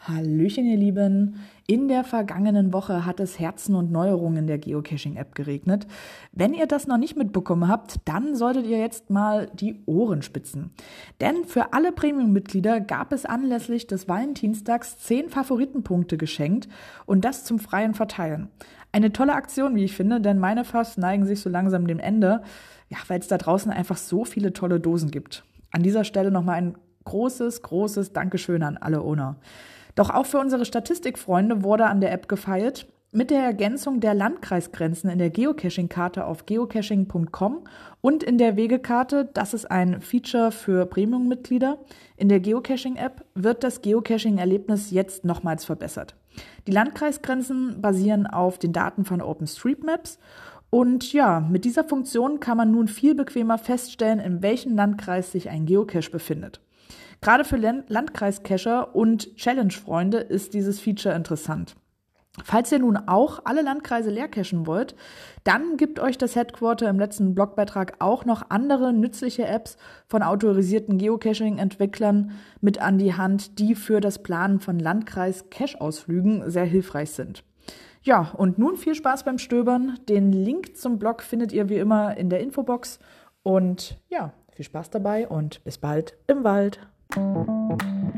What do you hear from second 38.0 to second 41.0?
und in der Wegekarte, das ist ein Feature für